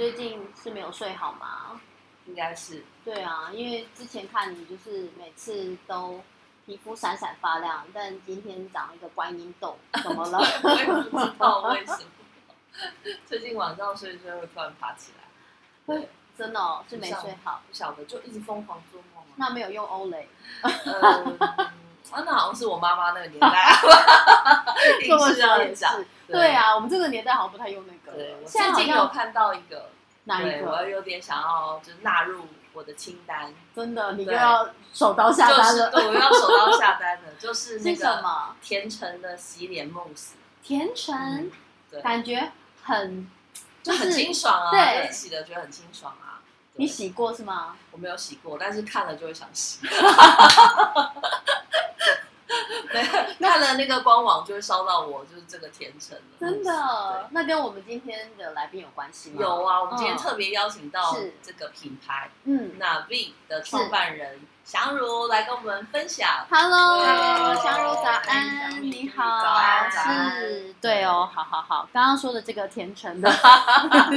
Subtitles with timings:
[0.00, 1.78] 最近是没有睡好吗？
[2.24, 2.82] 应该是。
[3.04, 6.18] 对啊，因为之前看你就是每次都。
[6.66, 10.38] 皮肤闪闪发亮，但今天长了一个观音痘，怎么了？
[10.62, 13.10] 我也不知道为什么。
[13.26, 15.24] 最近晚上睡睡会突然爬起来，
[15.86, 19.24] 会 真的哦，是没睡好，不晓得就一直疯狂做梦。
[19.34, 20.28] 那没有用欧蕾？
[20.62, 21.72] 啊，
[22.24, 23.76] 那好像是我妈妈那个年代，
[25.08, 25.84] 这么小也是。
[26.30, 28.18] 对啊，我们这个年代好像不太用那个。
[28.42, 29.90] 我最近有看到一个，
[30.24, 30.70] 哪一个？
[30.70, 32.46] 我有点想要就是纳入。
[32.72, 35.90] 我的清单真的，你又要手刀下单了。
[35.90, 38.24] 对，我要手刀下单的， 就是那个
[38.62, 40.36] 甜橙的洗脸慕斯。
[40.62, 41.50] 甜橙，
[42.00, 42.52] 感觉
[42.84, 43.28] 很
[43.82, 46.38] 就很清爽啊，对，洗的觉得很清爽啊。
[46.74, 47.76] 你洗过是吗？
[47.90, 49.80] 我没有洗过，但是看了就会想洗。
[53.38, 59.36] 看了那个官网就会烧到我，就是这个甜橙真的，那跟我们今天的来宾有关系吗？
[59.40, 66.28] 有啊，我们今天特别邀请到这个品牌，嗯，那 V 的创办人祥如来跟我们分享。
[66.50, 67.04] Hello，
[67.56, 73.30] 祥如早安，你好，早安，是，对哦，好好好，刚刚说的这个 甜橙的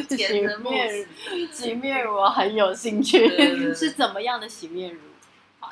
[0.10, 0.72] 洗面乳，
[1.52, 3.28] 洗面乳我很有兴趣，
[3.74, 5.00] 是怎么样的洗面乳？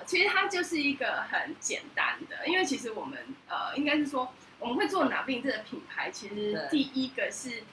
[0.05, 7.63] 其实它就是一个很简单的，因为其实我们呃，应该是说我们会做 Navin 这个品牌，其实第一个是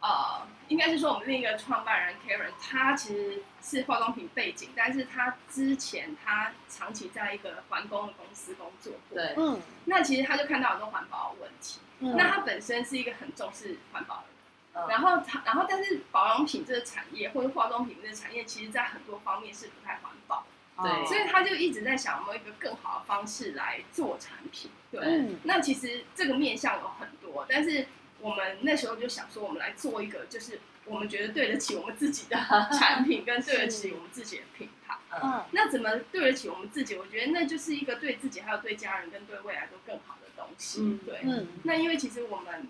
[0.00, 14.24] 呃，应该是说我们另一个创办人 Karen，他其实是化妆品背景，但是他之前他长期在一个环工的公司工作过，对，嗯，那其实他就看到很多环保问题，嗯那他本身是一个很重视环保
[14.74, 20.44] 的人，然后他，然后但是保养品这个产业或者化妆品这个产业，其实在很多方面是不太环保。
[20.76, 24.70] 对，所以他就一直在想有没有一个更好的方式来做产品。
[24.90, 27.86] 对，那其实这个面向有很多，但是
[28.20, 32.36] 我们那时候就想说，我们来做一个，就是我们觉得对得起我们自己的
[32.78, 34.96] 产品，跟对得起我们自己的品牌。
[35.22, 36.96] 嗯，那怎么对得起我们自己？
[36.96, 40.98] 我觉得那就是一个对自己，还有对家人，跟对未来都更好的东西。
[41.04, 42.68] 对，嗯，那因为其实我们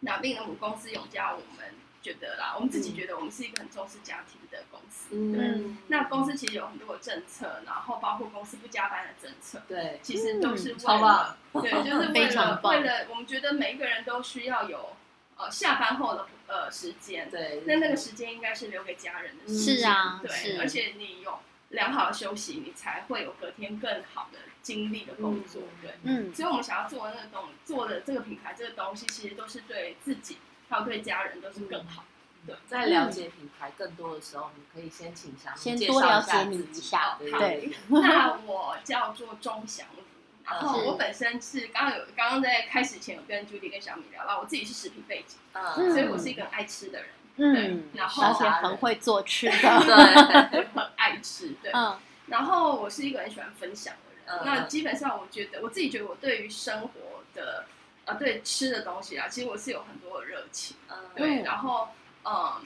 [0.00, 1.72] 拿病的母公司永嘉，我们。
[2.08, 5.10] 觉得啦，我们自己觉得我们是一个很重视家庭的公司。
[5.36, 9.62] 对，那公司其实有很多的政策，然后包括公司不加班的政策。
[9.68, 14.96] 对，其实都是为了，对，就是为了 为了我们觉得每一个人都需要有
[15.36, 17.30] 呃下班后的呃时间。
[17.30, 19.52] 对，那那个时间应该是留给家人的。
[19.52, 21.38] 是啊，对，而且你有
[21.70, 25.62] 良好的休息，你才会有隔天更好的精力的工作。
[25.82, 30.38] 对，嗯，所以我们想要做的那个东做的这个品牌这个东西，其实都是对自己。
[30.68, 32.04] 还有对家人都是更好。
[32.46, 37.18] 对，在了解品牌更多的时候，你可以先请祥先多了解你一下。
[37.20, 40.02] 对，那我叫做钟祥如，
[40.44, 51.98] 然后我本身是刚刚有刚刚在开始前有跟 Judy 跟小米聊到，我自己是食品背景，嗯，所以我是一个爱吃的人，嗯，然后而且很会做吃的，对， 很爱吃，对，嗯，
[52.28, 53.94] 然后我是一个很喜欢分享
[54.26, 56.90] 的人，那基本上我觉得我自己觉得我对于生活
[57.34, 57.66] 的。
[58.08, 61.90] 啊，对吃的东西啊，其实我是有很多的热情，嗯，对，然后
[62.24, 62.62] 嗯，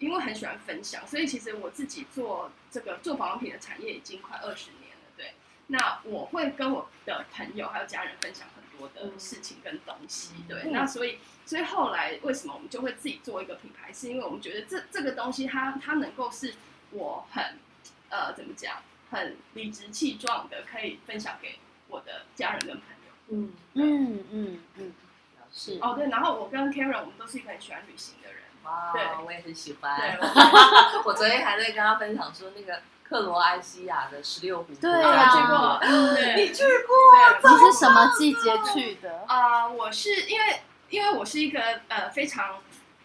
[0.00, 5.34] 因为很喜欢分享，所以其实我自己做这个做保养品的产业已经快二十年了，对。
[5.68, 10.70] 那我会跟我的朋友还有家人分享很多的事情跟东西，对。
[10.72, 16.54] 那所以，所以后来为什么我们就会自己做一个品牌，是因为我们觉得这这个东西它它能够是
[16.90, 17.58] 我很
[18.08, 18.82] 呃怎么讲，
[19.12, 22.89] 很理直气壮的可以分享给我的家人跟朋友。
[23.30, 23.52] 嗯。
[23.74, 24.92] 嗯嗯嗯，
[25.52, 25.78] 是。
[25.80, 29.98] 哦对，然后我跟 Karen 我们都是一个很喜欢旅行的人，哇，对，我也很喜欢。
[29.98, 30.18] 对，
[31.04, 35.80] 我昨天还在跟他分享说那个克罗埃西亚的十六湖，对啊，去过，
[36.36, 37.50] 你去过？
[37.50, 39.24] 你是什么季节去的？
[39.26, 40.60] 啊，我是因为
[40.90, 42.58] 因为我是一个呃非常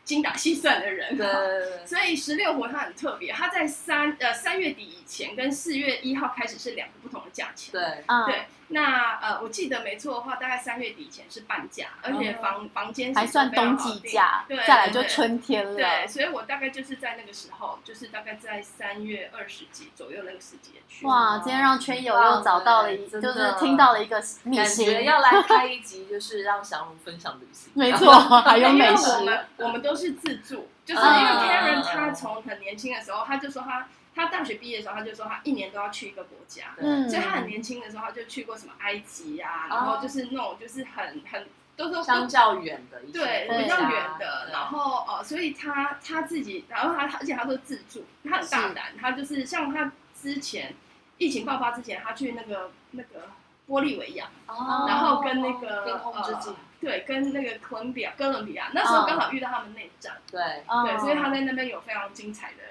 [0.04, 1.26] 精打细算的人，对，
[1.88, 8.46] 所以十六湖它很特别，它在三呃三月底以前跟四月一号开始是两个不同的价钱，对，对。
[8.70, 15.76] 那呃，我记得没错的话，大概三月底以前是半价，而且房房间还算冬季价，对，再来就春天了。
[15.76, 21.06] 对，所以我大概就是在那个时候，就是大概在三月二十几左右那个时间去。
[21.06, 27.72] 哇，今天让圈友又找到了一，就是听到了一个秘辛，要来开一集，就是让祥如分享旅行。
[27.76, 28.12] 没错，
[28.42, 29.12] 还有美食。
[29.12, 33.88] 我们我们都是自助，就是因为 Karen 他从很年轻的时候，他就说他。
[34.16, 37.10] 他大学毕业的时候，他就说他一年都要去一个国家，嗯。
[37.10, 41.46] 所以他很年轻的时候他就去过什么埃及呀，然后就是那种就是很很
[41.76, 50.74] 都是相较远的一些，对比较远的，然后呃，所以他他自己，然后他而且他都自助，他很大胆，他就是像他之前
[51.18, 53.28] 疫情爆发之前，他去那个那个
[53.68, 60.42] 玻利维亚，然后跟那个天空之境，对，跟那个哥伦比亚哥伦比亚，那时候刚好遇到他们内战，对。
[60.86, 62.64] 对，所以他在那边有非常精彩的。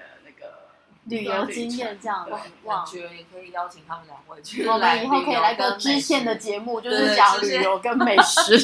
[1.05, 2.27] 旅游经验这样，
[2.63, 4.67] 哇，觉得也可以邀请他们两位去。
[4.67, 8.57] 我们以后可以来个支线的节目，就是讲旅游跟美食，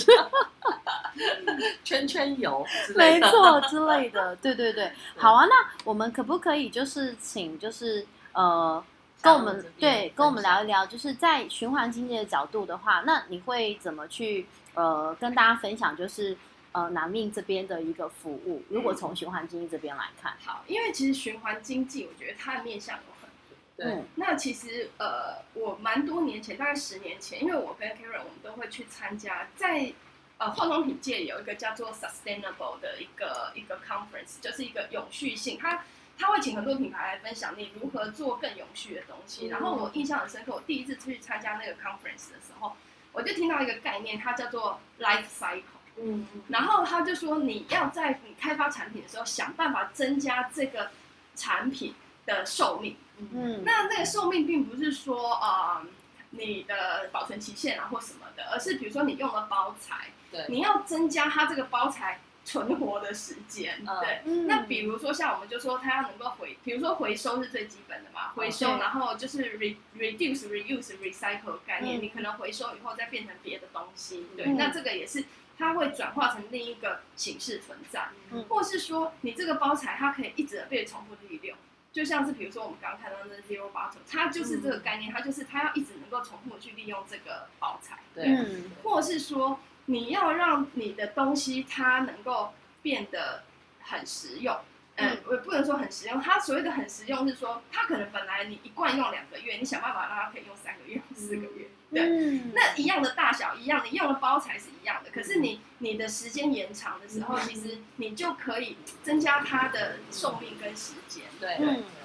[1.84, 2.66] 圈圈游，
[2.96, 4.36] 没错之类的。
[4.38, 5.54] 对对对，好啊，那
[5.84, 8.84] 我们可不可以就是请就是呃，
[9.22, 15.96] 跟我们对跟我们聊一聊，就是在循环经济的角度的话，那你会怎么去呃跟大家分享？
[15.96, 16.36] 就是。
[16.74, 23.58] 呃，南命这边的一个服务，如果从循环经济这边来看，好，因为其实循环经济，我觉得它的面向有很多。
[23.76, 29.92] 对，那其实呃，我蛮多年前，大概十年前，因为我跟 Karen 我们都会去参加，在
[30.38, 35.84] 呃化妆品界有一个叫做 Sustainable 的一个一个 conference，就是一个永续性，它
[36.18, 39.48] 他会请很多品牌来分享你如何做更永续的东西。
[39.48, 42.78] 然后我印象很深刻，我第一次去参加那个 conference 的时候，
[43.12, 45.81] 我就听到一个概念，它叫做 life cycle。
[46.04, 50.90] 嗯，然后他就说，你要在你开发产品的时候，想办法增加这个
[51.36, 51.94] 产品
[52.26, 52.98] 的寿命。
[53.18, 55.84] 嗯，那那个寿命并不是说呃
[56.32, 63.86] 你的保存期限啊或什么的，而是比如说你用了包材，对，你要增加它这个包材存活的时间。
[64.02, 74.26] 对，那比如说像我们就说它要能够回，比如说回收是最基本的嘛，回收，然后就是 re reduce reuse recycle 概念，你可能回收以后再变成别的东西。
[74.36, 75.24] 对，那这个也是。
[75.62, 78.10] 它会转化成另一个形式存在，
[78.50, 81.56] 或是说你这个包材它可以一直被重复利用，
[81.94, 88.36] 就像是比如说我们刚刚看到那 zero bottle，它就是这个概念，它就是它要一直能够重复去利用这个包材，对，
[88.84, 93.44] 或是说你要让你的东西它能够变得
[93.82, 94.58] 很实用。
[94.96, 96.20] 嗯，我不能说很实用。
[96.20, 101.70] 它所谓的很实用是说，它可能本来你一罐用两个月，你想办法让它可以用三个月、四个月。
[101.94, 105.10] 对，那一样的大小，一样，你用的包材是一样的。
[105.12, 111.26] 可是你你的时间延长的时候，其实你就可以增加它的寿命跟时间。
[111.40, 111.58] 对，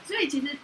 [0.04, 0.56] 所以其实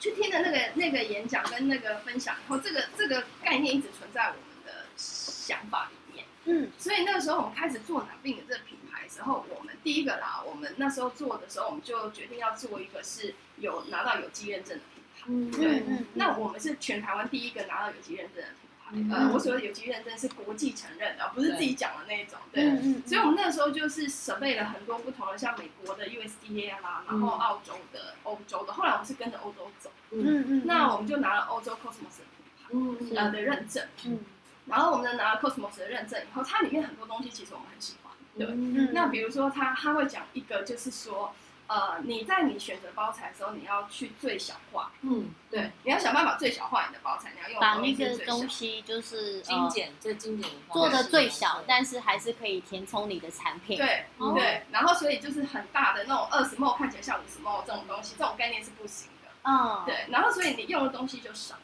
[0.00, 6.24] 去听的那个那个演讲跟那个分享以后，这个这个概念一直存在我们的想法里面。
[6.44, 14.97] 嗯，所以那个时候我们开始做南病的这个品牌时候，我们第一个啦，我们那时候做的时候，我们就决定要做一个是有拿到有机认证的品牌。
[15.28, 15.82] 嗯，对。
[16.14, 18.48] 那我们是全台湾第一个拿到有机认证的
[18.90, 19.16] 品牌。
[19.16, 22.38] 呃，我所谓的有机认证是国际承认的，不是自己讲的那种。
[22.52, 22.64] 对。
[23.06, 28.72] 所以我们那个时候就是准备了很多不同的，像美国的 USDA 啦，然后澳洲的、欧洲的。
[28.72, 29.90] 后来我们是跟着欧洲走。
[30.10, 30.62] 嗯嗯。
[30.64, 33.86] 那我们就拿了欧洲 Cosmos 的品牌，嗯呃的认证。
[34.06, 34.18] 嗯。
[34.66, 38.12] 然后我们拿了 Cosmos 的认证以后，它里面很多东西其实我们很喜欢。
[38.36, 38.46] 对。
[38.92, 41.34] 那比如说，它，它会讲一个，就是说，
[41.68, 44.90] 呃，你在你选择包材的时候，你要去最小化。
[45.02, 45.30] 嗯。
[45.50, 53.76] 对，你要想办法最小化你的包材，你要用把那个东西就是精简最精简做的最小，但是还是可以填充你的产品。
[53.76, 54.62] 对对。
[54.72, 59.28] 然后，所以就是很大的那种二十 m 看起来像五十 m 这种东西，这种概念是不行的。
[59.44, 59.82] 嗯。
[59.86, 61.54] 对，然后所以你用的东西就少。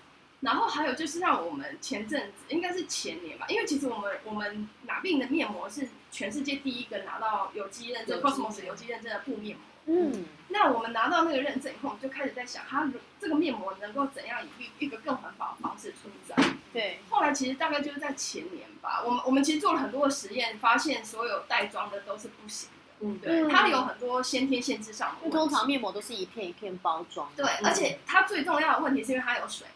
[0.40, 9.64] 然后还有就是让我们前阵子应该是前年吧，因为其实我们我们拿病的面膜是全世界第一个拿到有机认证，Cosmos 有机认证的布面膜。
[9.86, 16.34] 嗯，那我们拿到那个认证以后，我们就开始在想，它这个面膜能够怎样以一个更环保的方式存在？
[16.72, 17.00] 对。
[17.10, 23.00] 后来其实大概就是在前年吧，我们我们其实做了很多的实验，发现所有袋装的都是不行的。
[23.00, 25.30] 嗯，对，它有很多先天限制上的。
[25.30, 27.28] 通常面膜都是一片一片包装。
[27.36, 29.66] 对，而且它最重要的问题是因为它有水。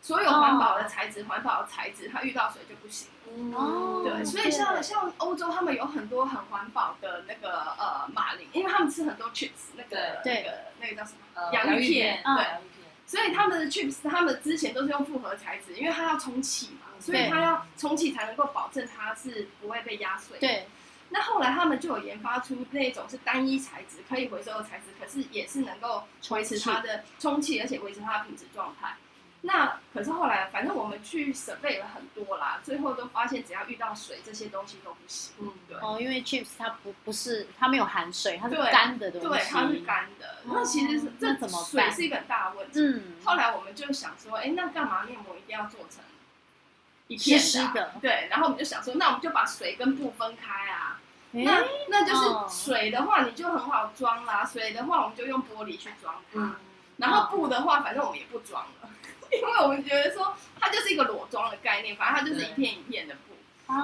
[0.00, 3.08] 所有环保的材质，环保的材质，它遇到水就不行。
[3.54, 12.46] 哦，对，所以像像欧洲，他们有很多很环保的那个呃马铃，因为他们吃很多 chips，那个那个那个叫什么洋芋片，对，
[13.06, 20.38] 所以他们的 chips，他们之前都是用复合材质，因为它要充气嘛，所以它要充气才能够保证它是不会被压碎。
[20.38, 20.66] 对。
[21.14, 28.96] 那后来他们就有研发出那种是单一材质可以回收的材质，可是也是能够维持它的充气，而且维持它的品质状态。
[29.44, 35.32] 那可是后来，反正我们去设备了很多啦，最后都发现只要遇到水，这些东西都不行。
[35.40, 35.76] 嗯，对。
[35.78, 39.28] 哦，因为 chips 它不不是它没有含水，它是干的东西。
[39.28, 40.36] 对，它是干的。
[40.44, 42.80] 那其实是这怎么水是一个很大的问题。
[42.80, 43.16] 嗯。
[43.24, 46.04] 后来我们就想说，哎，那干嘛面膜一定要做成
[47.08, 47.40] 一片
[47.74, 47.94] 的？
[48.00, 48.28] 对。
[48.30, 51.00] 然后我们就想说，那我们就把水跟布分开啊。
[51.32, 54.44] 那那就是水的话，你就很好装啦。
[54.44, 56.54] 水的话，我们就用玻璃去装它。
[56.98, 58.88] 然后布的话，反正我们也不装了。
[59.32, 63.34] 因为我们觉得说它就是一个裸妆的概念，反正它就是一片一片的布。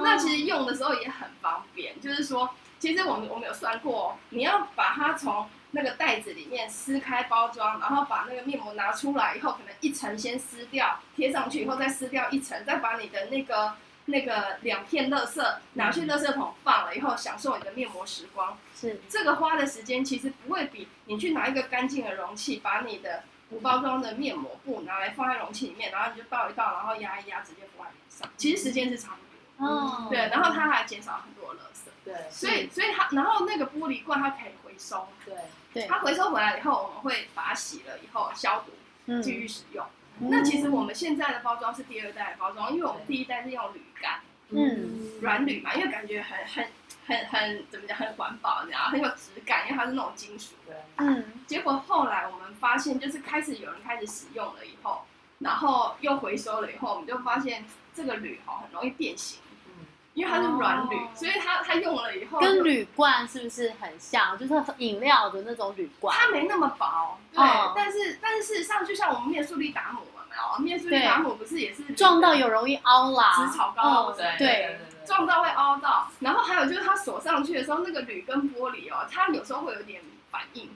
[0.04, 13.74] 那其实用的时候也很方便，就是说，其实我们我们有算过，你要把它从那个袋子里面撕开包装，然后把那个面膜拿出来以后，可能一层先撕掉，贴上去以后再撕掉一层，再把你的那个
[14.04, 18.58] 那个两片垃圾拿去垃圾桶放了以后，享受你的面膜时光。
[18.78, 23.22] 是这个花的时间其实不会比你去拿一个干净的容器把你的。
[23.50, 28.28] 无包装的面膜布拿来放在容器里面，然后你就倒一倒，然后压一压，直接敷在脸上。
[28.36, 29.66] 其实时间是差不多。
[29.66, 30.06] 哦。
[30.10, 31.88] 对，然后它还减少很多垃圾。
[32.04, 32.14] 对。
[32.30, 35.08] 所以，所以它，然后那个玻璃罐它可以回收。
[35.24, 35.34] 对。
[35.72, 35.86] 对。
[35.86, 39.86] 它回收回来以后，我们会把它洗了以后消毒，继续使用。
[40.20, 46.66] 那其实我们现在的包装是第二代的包装，因为我们第一代是用铝杆，嗯，软铝嘛，因为感觉很很。
[47.08, 50.74] 很很怎么讲，很环保，然后很有质感，因为它是那种金属的。
[50.98, 51.24] 嗯。
[51.46, 55.00] 结果后来我们发现，就是开始有人开始使用了以后，
[55.38, 59.40] 然后又回收了以后，我们就发现这个铝哈很容易变形。
[59.66, 59.86] 嗯。
[60.12, 62.40] 因为它是软铝，所以它它用了以后。
[62.40, 64.36] 跟铝罐是不是很像？
[64.36, 66.14] 就是饮料的那种铝罐。
[66.14, 67.18] 它没那么薄。
[67.32, 67.42] 对。
[67.74, 70.62] 但是但是事实上，就像我们面塑力达姆嘛，没有？
[70.62, 73.32] 面塑力达姆不是也是撞到有容易凹啦。
[73.36, 74.12] 紫草膏。
[74.12, 74.78] 对对。
[75.08, 80.68] 撞到会凹到，然后还有就是它锁上去的时候，那个铝跟玻璃哦，它有时候会有点反应。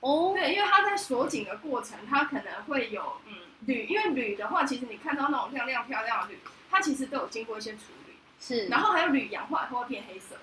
[0.00, 3.32] 哦，对，因为它在锁紧的过程，它可能会有嗯
[3.66, 6.38] 铝，因为铝的话，其实你看到那种亮亮漂亮的铝，
[6.70, 8.14] 它其实都有经过一些处理。
[8.38, 10.36] 是，然后还有铝氧化它会变黑色。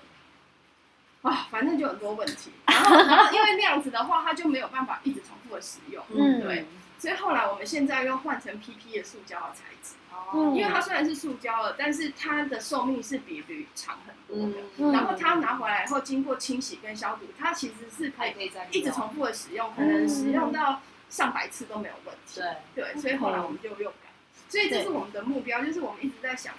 [1.22, 2.50] 啊，反正就很多问题。
[2.66, 6.04] 然后，然后因为那样子的话，它就没有办法一直重复的使用。
[6.10, 6.66] 嗯，对。
[6.98, 9.94] 所以后来我们现在又换成 PP 的塑胶的材质。
[10.32, 14.92] 哦因为它虽然是塑胶的，但是它的寿命是比铝长很多的。
[14.92, 22.40] 然后它拿回来以后，经过清洗跟消毒，它其实是可以一直重复的使用，可能使用到上百次都没有问题。
[22.74, 23.96] 对对，所以后来我们就又改。
[24.48, 26.54] 所以这是我们的目标，就是我们一直在想，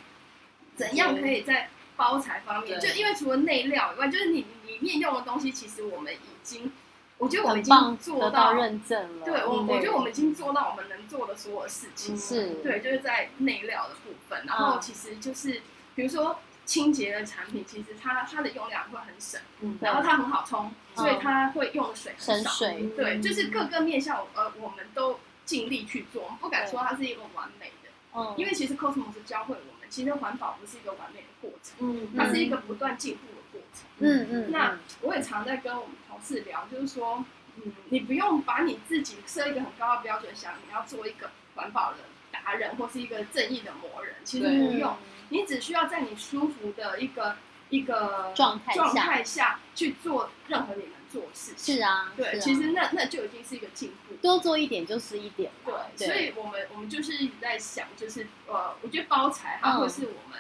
[0.76, 6.72] 怎样可以在包材方面，就因为除了内料以外，就是你里面用的东西，其实我们已经。
[7.20, 9.26] 我觉得我们已经做到认证了。
[9.26, 12.18] 对，我我觉得我们已经做到我们能做的所有事情。
[12.18, 14.44] 是，对，就是在内料的部分。
[14.46, 15.62] 然后其实就是，
[15.96, 19.40] 比如说清洁的产品，其实它它的用量会很省，
[19.80, 22.50] 然后它很好冲，所以它会用的水很少。
[22.50, 22.90] 水。
[22.98, 27.90] 对，就是各个面向，呃，我们都尽力去做，不敢说它是一个完美的。
[28.16, 28.34] 嗯。
[28.36, 33.86] 因为其实 Cosmos 教会我们，其实环保不是一个完美的过程，嗯，它是一个不断进步的过程。
[34.00, 34.52] 嗯嗯。
[34.52, 35.96] 那我也常在跟我们。
[36.14, 37.26] 同事聊就是说，
[37.58, 41.98] 嗯，你不用把你自己设一个很高的标准，想你要做一个环保的
[42.32, 44.96] 达人或是一个正义的魔人，其实不用，
[45.30, 47.36] 你只需要在你舒服的一个
[47.70, 51.78] 一个状态状态下去做任何你能做的事情。
[51.78, 55.52] 是啊，对，其实那那就已经是一个进步，多做一点就是一点。
[55.64, 60.40] 对，所以我们我们就是一直在想，就是呃，我觉得包材它会是我们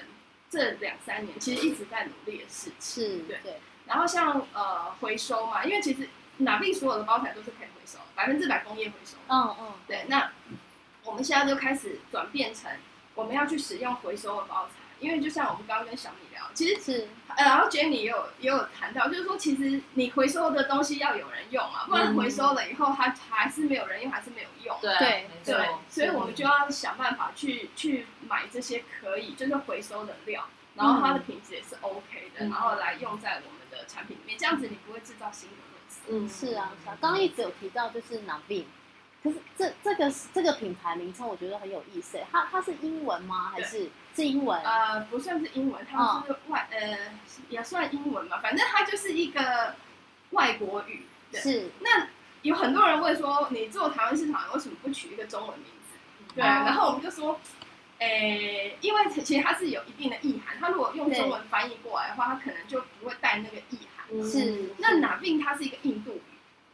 [0.50, 3.04] 这两三年其实一直在努力的事情。
[3.04, 3.60] 是，对。
[3.86, 9.18] 然后像呃回收嘛，因为其实哪边所有的包材都是可以回收，百分之百工业回收。
[9.28, 9.74] 嗯嗯。
[9.86, 10.32] 对，那
[11.04, 12.72] 我们现在就开始转变成
[13.16, 24.78] 我们要去使用回收的包材，因为就像我们刚刚跟小米聊，其实是呃，然后 Jenny 也有也有谈到，就是说其实你回收的东西要有人用嘛，不然回收了以后它还是没有人用，还是没有用。
[24.82, 33.64] 对对，所以我们就要想办法去去买这些可以就是回收的料，然后它的品质也是 OK 的，然后来用在我们。
[33.74, 35.96] 的产品里面，这样子你不会制造新的问题。
[36.08, 36.96] 嗯，是啊，是啊。
[37.02, 38.66] 刚刚一直有提到就是 Navin，
[39.24, 42.20] 可是这这个这个品牌名称我觉得很有意思。
[42.30, 43.52] 它它是英文吗？
[43.54, 44.62] 还是是英文？
[44.62, 46.98] 呃，不算是英文，它是外呃
[47.50, 48.40] 也算英文嘛。
[48.40, 49.76] 反正它就是一个
[50.32, 51.06] 外国语。
[51.32, 51.70] 对是。
[51.80, 52.08] 那
[52.42, 56.34] 有很多人问说，你做台湾市场为什么不取一个中文名字？
[56.36, 56.44] 对。
[56.44, 57.40] 然后我们就说。
[58.00, 64.30] 诶，因为其实它是有一定的意涵，它如果用中文翻译过来的话，它可能就不会带那个意涵。
[64.30, 64.74] 是。
[64.80, 66.03] 那哪病它是一个印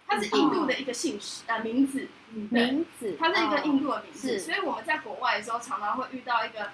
[0.10, 2.08] 它是印度的一个姓氏呃名字，
[2.50, 4.40] 名字，它是一个印度的名字。
[4.40, 6.72] 所以我们在国外的时候，常常会遇到一个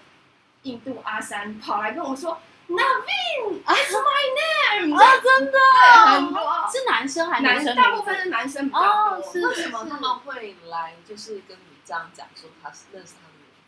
[0.64, 2.40] 印度阿三跑来跟我说
[2.70, 4.96] ：“Naveen，It's my name。
[4.96, 5.60] 啊，真的，
[6.08, 7.76] 很多是男生还是男生？
[7.76, 9.50] 大部分是男生比较多。
[9.50, 10.96] 为什么他们会来？
[11.08, 13.25] 就是跟你这样讲说他是认识他们。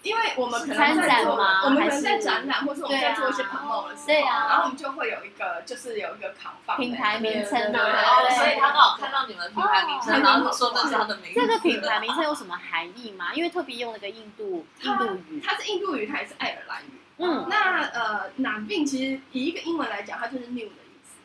[0.08, 1.36] 因为我们可能在做，
[1.66, 11.40] 我们可能在展览，或是我们在做一些 promo 的时候，然后我们就会有一个，就是有一个扛放品牌名称，对对所以他刚好看到你们品牌名称，然后说这是他的名字。
[11.42, 13.34] 这个品牌名称有什么含义吗？
[13.34, 17.02] 因为特别用了个印度印度语，它是印度语，它也是爱尔兰语。
[17.18, 21.18] 嗯，那呃，男病其实以一个英文来讲，它就是 new 的意思。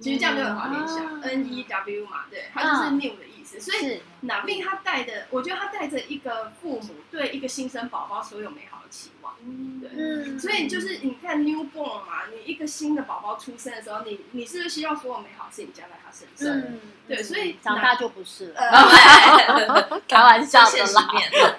[0.00, 3.35] 其实这样就很好联想，N E W 嘛，对，它就是 new 的意思。
[3.60, 9.34] 所以男病他带的，我觉得他带着一个父母对一个新生宝宝所有美好的期望。
[9.44, 10.38] 嗯，对。
[10.38, 16.58] 所以就是你看 newborn 嘛，你一个新的宝宝出生的时候，你你是不是希望所有美好事情加在他身上？
[16.58, 17.22] 嗯，对。
[17.22, 20.00] 所以长大就不是了。
[20.08, 21.08] 开玩笑的啦。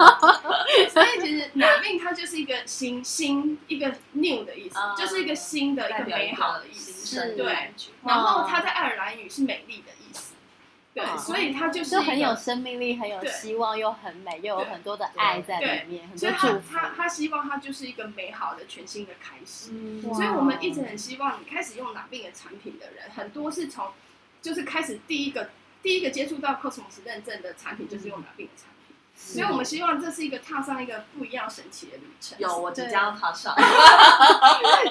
[0.92, 7.34] 所以其实男病它就是一个新新一个 new 的意思，就是一个新的一个美好的意思。
[7.36, 7.72] 对。
[8.04, 9.94] 然后他在爱尔兰语是美丽的。
[10.98, 16.74] 对，所以它就是很有生命力，很有希望，又很美，又有很多的爱在里面，很多祝福。
[16.74, 19.70] 他他希望他就是一个美好的全新的开始。
[20.02, 23.92] 所以我们一直很希望你开始用哪病的产品的人，很多是从
[24.42, 25.52] 就是开始第一个
[25.84, 28.77] 第一个接触到 Cosmos 认证的产品，就是用哪病的产品。
[29.20, 32.38] 所以我们希望这是一个踏上一个不一样神奇的旅程。
[32.40, 33.54] 有，我即将踏上。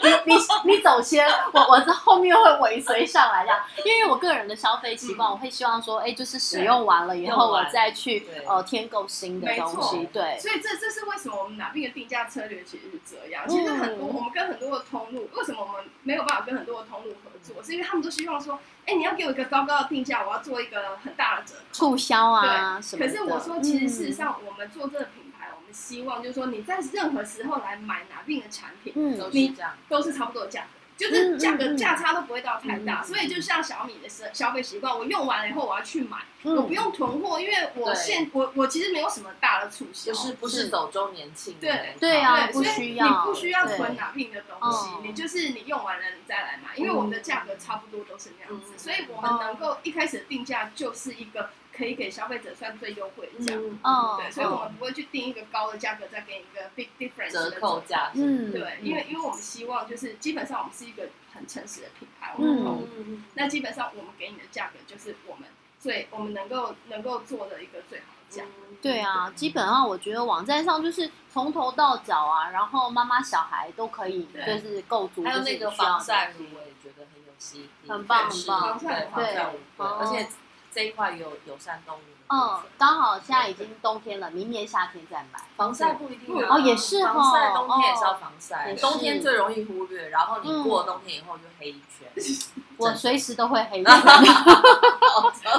[0.03, 3.59] 你你你走先，我我在后面会尾随上来这样。
[3.85, 10.07] 因为我个人的消费习惯，我会希望说，哎，就是使用完了以后，我再去呃添购新的东西。
[10.13, 10.39] 对。
[10.39, 13.49] 所以这这是为什么我们哪边的定价策略其实是这样。
[13.49, 17.63] 其实很多我们跟很多的通路，为什么我们没有办法跟很多的通路合作？
[17.63, 18.59] 是因为他们都希望说。
[18.87, 22.99] 哎，你要给我一个高高的定价，我要做一个很大的折扣促销啊，对。
[23.01, 29.55] 可是我说，其实事实上，我们做这个品牌，我们希望就是说，你在任何时候来买哪边的产品，嗯，你
[29.89, 30.69] 都是差不多的价格。
[30.97, 41.95] 就是价格价差都不会到太大，所以就像小米的消消费习惯，我用完了以后我要去买，我不用囤货，因为我现我我其实没有什么大的促销，就是不是走周年庆，对。
[41.99, 51.51] 对啊，不需要，你不需要囤哪病的东西，你就是你用完了你再来买，因为我们的价格差不多都是那样子，所以我们能够一开始的定价就是一个。
[51.77, 65.47] 可以给消费者算最优惠的价，嗯，对，所以我们不会去定一个高的价格，再给你一个 big difference 折扣价，嗯，对，因为因为我们希望就是基本上我们是一个很诚实的品牌，嗯，那基本上我们给你的价格就是我们
[65.87, 68.45] 最我们能够能够做的一个最好的价，
[68.83, 80.29] 对啊，基本上我觉得网站上就是从头到脚啊，然后妈妈小孩都可以就是够足，还有那个防晒乳我也觉得很有吸引力，很棒很棒，对，防晒乳，而且。
[80.77, 82.01] 这一块有友善动物。
[82.29, 85.41] 嗯，刚好现在已经冬天了，明年夏天再买。
[85.57, 88.75] 防晒不一定哦，也是防晒，冬天也是要防晒。
[88.75, 92.07] 冬天最容易忽略，然后你过了冬天以后就黑一圈。
[92.79, 93.95] 我随时都会黑一圈，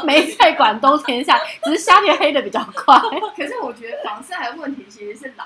[0.03, 2.97] 没在管冬天下，只是夏天黑的比较快。
[3.35, 5.45] 可是我觉得防晒的问题其实是老。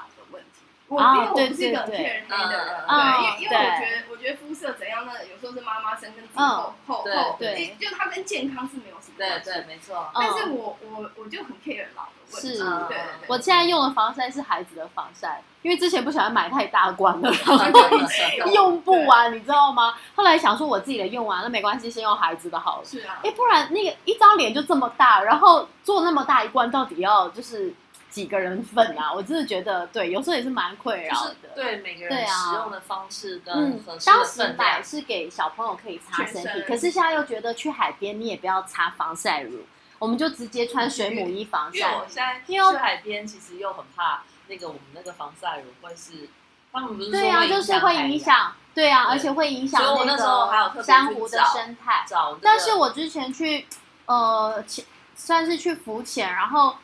[0.91, 5.13] 我因为我不是一个很骗人黑的人，对，因为因为我觉得我觉得肤色怎样呢？
[5.23, 10.09] 有时候是妈妈生跟之后后后，对，就它跟健康是没有什么关系，对对，没错。
[10.13, 12.57] 但是我我我就很 care 老的问题，
[12.89, 13.27] 对对。
[13.27, 17.31] 我现在用的防晒是孩子的防晒，因为之前不喜欢买太大罐的，
[18.53, 19.93] 用不完，你知道吗？
[20.13, 22.85] 后来想说我自己的用完，那没关系，先用孩子的好了。
[22.85, 27.73] 是啊，哎，不然那个一张脸就这么大，然后做那么大一罐，到底要就是。
[28.11, 29.11] 几个人份啊？
[29.15, 31.49] 我真的觉得对，有时候也是蛮困扰的。
[31.55, 39.65] 对每个人使用的方式跟合适当时买是给小朋友可以擦身体，可是现在又觉得去海边你也不要擦防晒乳，
[39.97, 41.79] 我们就直接穿水母衣防晒。
[41.79, 46.29] 因为我现在去海边，其实又很怕那个我们那个防晒乳会是
[46.73, 52.05] 他们不是对啊，就是会影响，对啊，而且会影响那个珊瑚的生态。
[52.41, 53.65] 但是我之前去
[54.05, 54.63] 呃，
[55.15, 56.75] 算是去浮潜，然后。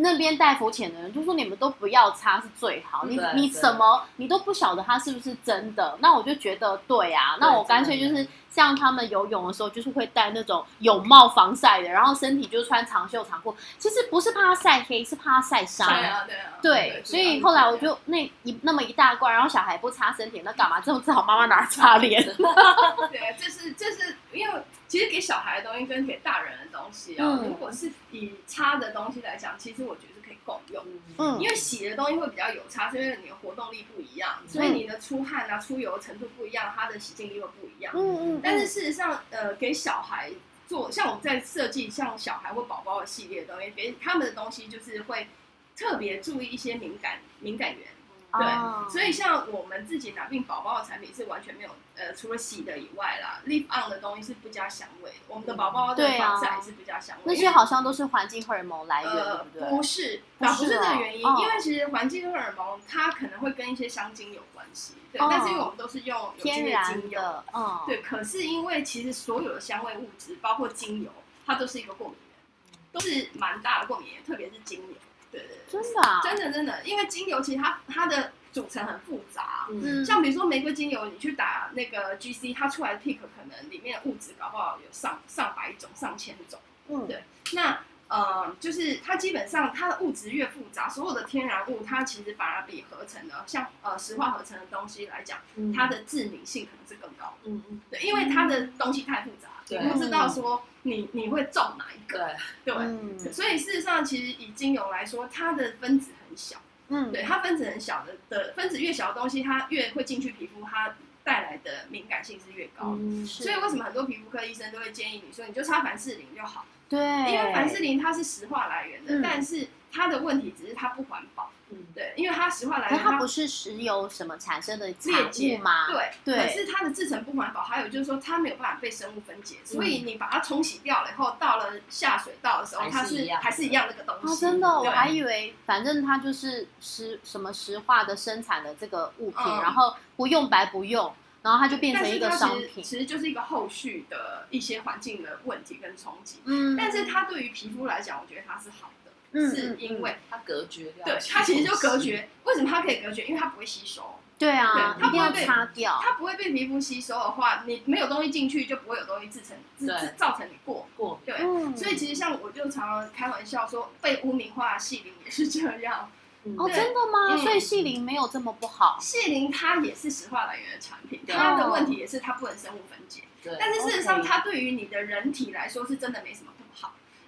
[0.00, 13.56] 那边带浮潜的人就说：“你们都不要擦是最好，你你什么你都不晓得它是不是真的。”那我就觉得对啊，那我干脆就是像他们游泳的时候，就是会戴那种泳帽防晒的，然后身体就穿长袖长裤。
[13.78, 15.88] 其实不是怕晒黑，是怕晒伤。
[15.88, 16.52] 对啊，对啊。
[16.60, 20.80] 对，所以后来我就那一那么一大罐，然后小孩不擦身体，那干嘛？
[20.80, 22.22] 之后只好妈妈拿擦脸。
[23.10, 24.62] 对，这是这是因为。
[24.88, 30.84] 其实给小孩的东西跟给大人的东西啊，如果是以擦的东西来讲，其实我觉得是可以共用。
[31.16, 37.92] 嗯，因为洗的东西会比较有差，是因为你的活动力不一样，所以你的出汗啊、出油程度不一样，它的洗净力会不一样。
[37.96, 38.40] 嗯嗯。
[38.42, 40.30] 但是事实上，呃，给小孩
[40.68, 45.26] 做，像我们在设计像小孩或宝宝的系列的东西，给他们的东西就是会
[45.74, 47.88] 特别注意一些敏感敏感源。
[48.30, 55.10] 对，所以像我们自己拿病宝宝的产品是完全没有，呃，除了洗的以外啦，Live On 的东西是不加香味。
[55.28, 57.22] 我们的宝宝的防晒是不加香味。
[57.24, 59.68] 那些好像都是环境荷尔蒙来源，对不对？
[59.70, 65.18] 不是，不是这个原因，因为其实环境荷尔蒙它可能会跟一些香精有关系，对。
[65.18, 68.02] 但是因为我们都是用天然的，嗯，对。
[68.02, 71.10] 可是因为其实所有的香味物质，包括精油，
[71.46, 74.94] 它都是一个过敏源，都是蛮大的过敏源，特别是精油。
[75.30, 95.38] 对对，真的，真的真的，因为精油其实它它的组成很复杂，嗯，像比如说玫瑰精油，你去打那个 G C，它出来的 pick 可能里面的物质搞不好有上上百种、上千种，嗯，对，那呃，就是它基本上它的物质越复杂，所有的天然物它其实反而比合成的，像呃石化合成的东西来讲，
[95.76, 99.47] 它的致敏性可能是更高，嗯嗯，对，因为它的东西太复杂。
[99.70, 102.30] 你不知道说你你会中哪一个，
[102.64, 102.74] 对。
[102.74, 112.96] 对，所以事实上其实以精油来说，它的分子很小，嗯，对，它分子很小的的分子越小的东西，它越会进去皮肤，它带来的敏感性是越高。
[113.26, 121.50] 所以为什么很多皮肤科医生都会建议你说，你就擦凡士林就好，对，因为凡士林它是石化来源的，但是它的问题只是它不环保。
[121.70, 125.86] 嗯，对，因为它石化来源，它不是石油什么产生的产物吗？
[125.86, 126.46] 对，对。
[126.46, 134.40] 可是它的制成不环保，还有就是说它没有办法被生物分解，所以你把它冲洗掉了以后，到了下水道的时候，它是还是一样那个东西。
[134.40, 142.82] 真的，我还以为反正它就是石什么石化的生产的这个物品，然后不用白不用，然后它就变成一个商品。
[142.82, 146.40] 其实就是一个后续的一些环境的问题跟冲击。
[146.44, 148.90] 嗯，但是它对于皮肤来讲，我觉得它是好。
[149.32, 152.28] 是因为它隔绝掉，对，它其实就隔绝。
[152.44, 153.24] 为什么它可以隔绝？
[153.26, 154.18] 因为它不会吸收。
[154.38, 155.98] 对啊，它不会被擦掉。
[156.00, 159.56] 它不会被皮肤吸收的话，你没有东西进去，就不会有东西制成，
[159.98, 161.20] 制造成你过过。
[161.26, 161.36] 对，
[161.76, 166.08] 所以其实像我就常常开玩笑说，被污名化的细鳞也是这样。
[166.56, 167.36] 哦，真的吗？
[167.36, 168.96] 所以细鳞没有这么不好。
[169.00, 173.24] 细鳞它也是石化来源的产品，它的问题也是它不能生物分解。
[173.42, 176.52] 对，但是事实上，它对于你的人体来说是真的没什么。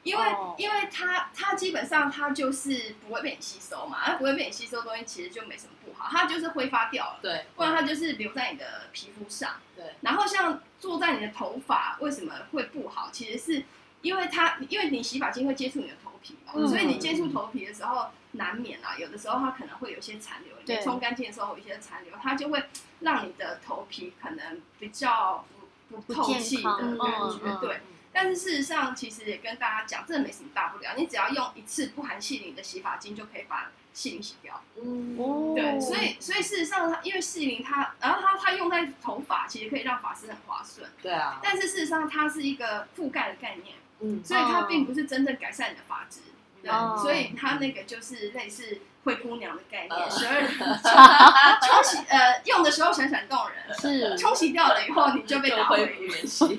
[0.02, 0.24] 因为，
[0.56, 9.84] 因为它它基本上它就是不会被你吸收嘛，它不会被你吸收的东西其实就没什么不好，它就是挥发掉了，对，不然它就是留在你的皮肤上，对。
[10.00, 13.10] 然后像坐在你的头发为什么会不好？
[13.12, 13.64] 其实是
[14.00, 22.64] 因为它，因为你洗发精会接触你的头皮嘛，所以你接触头皮的时候难免啊，有的时候它可能会有些残留，你冲干净的时候有一些残留，它就会
[23.00, 25.44] 让你的头皮可能比较
[25.90, 27.80] 不不透气的感觉，对。
[28.12, 30.94] 但是事实上，其实也跟大家讲，这没什么大不了。
[30.96, 34.62] 你只要用一次不含细鳞的洗发精，就可以把细鳞洗掉。
[34.82, 35.16] 嗯，
[35.54, 40.90] 对，所以所以事实上，它因为细鳞它，然后它它用在头发，其实可以让发丝很滑顺。
[41.00, 41.40] 对啊。
[41.42, 43.76] 但是事实上，它是一个覆盖的概念。
[44.00, 44.22] 嗯。
[44.24, 46.20] 所以它并不是真正改善你的发质。
[46.62, 46.70] 对。
[47.02, 48.80] 所以它那个就是类似。
[49.02, 50.42] 灰姑娘的概念，十二
[51.62, 54.18] 冲洗呃用的时候闪闪动人，是。
[54.18, 56.58] 冲洗掉了以后你就被打回原形。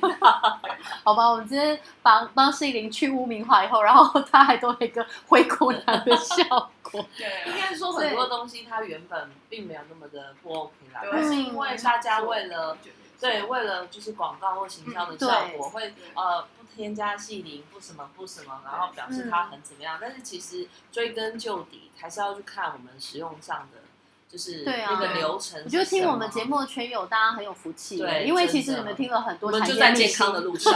[1.04, 6.44] 好吧，我们今天帮帮世林去污名化以后，然后他还多了一个灰姑娘的效
[6.82, 7.06] 果。
[7.16, 12.78] 对，应该说很多东西它原本并没有那么的不 OK 啦，而是因为大家为了
[13.20, 16.44] 对为了就是广告或行销的效果，会呃。
[16.82, 23.82] 添加细零不什么不什么，然后表示它很怎么样，但是其实追根究底，还是要去看我们使用上的
[24.28, 25.62] 就是那个流程。
[25.64, 30.74] 我觉得听我们节目的圈友，大家很有福气，对，因为其实你们听了很多产业在健康的路上，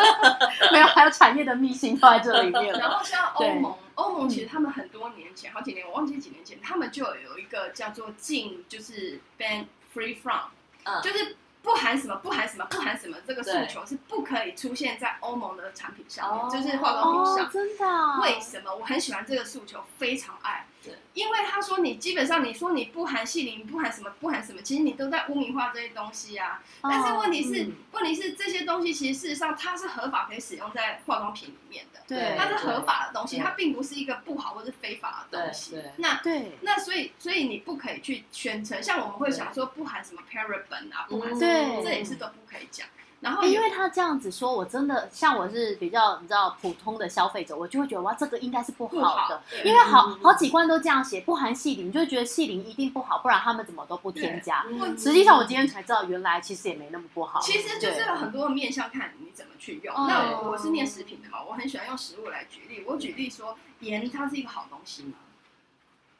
[0.72, 2.72] 没有，还有产业的秘辛都在这里面。
[2.80, 10.48] 然后像欧盟，欧盟其实他们很多年前，好几年我忘记几年前，他们就有一个叫做禁，就是 ban free from，
[10.84, 11.36] 嗯，就是。
[11.64, 17.50] 不含什么，不含什么，不含什么，这个诉求是不可以出现在欧盟的产品上面，就是化妆品上。
[17.50, 18.20] 真的？
[18.20, 18.72] 为什么？
[18.72, 20.66] 我很喜欢这个诉求，非常爱。
[21.14, 26.62] 因为他说你基本上你说你不含细鳞，不含什么，不含什么，其实你都在污名化这些东西啊。
[26.82, 35.80] 但是问题是，问题是这些东西其实事实上它是合法可以使用在化妆品里面的，对，它是合法的东西，它并不是一个不好或是非法的东西。
[35.96, 42.86] 那对，那所以所以你不可以去宣称，像我们会想说不含什么 paraben 啊，不含什么，这也是都不可以讲。
[43.24, 54.64] 然后，因为他这样子说，我真的像我是比较你知道普通的消费者，我就会觉得哇，这个应该是不好的，因为好好几罐都这样写，不含细磷，就会觉得细磷一定不好，不然他们怎么都不添加。
[54.98, 57.40] 实际上我今天才知道，原来其实也没那么不好。
[57.40, 59.94] 其实就是有很多的面向看你怎么去用。
[60.06, 62.84] 那我是念食品的嘛，我很喜欢用食物来举例。
[62.86, 65.14] 我举例说，盐它是一个好东西嘛。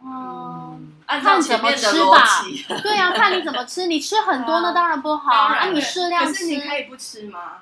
[0.05, 2.45] 哦，看怎么吃吧。
[2.83, 3.87] 对呀，看你怎么吃。
[3.87, 5.67] 你吃很多那当然不好啊。
[5.67, 7.59] 你适量吃，可是你可以不吃吗？